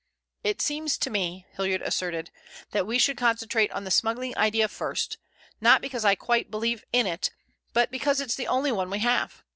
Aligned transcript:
"It 0.43 0.63
seems 0.63 0.97
to 0.97 1.11
me," 1.11 1.45
Hilliard 1.51 1.83
asserted, 1.83 2.31
"that 2.71 2.87
we 2.87 2.97
should 2.97 3.17
concentrate 3.17 3.71
on 3.71 3.83
the 3.83 3.91
smuggling 3.91 4.35
idea 4.35 4.67
first, 4.67 5.19
not 5.61 5.79
because 5.79 6.03
I 6.03 6.15
quite 6.15 6.49
believe 6.49 6.83
in 6.91 7.05
it, 7.05 7.29
but 7.71 7.91
because 7.91 8.19
it's 8.19 8.33
the 8.33 8.47
only 8.47 8.71
one 8.71 8.89
we 8.89 8.97
have. 8.97 9.43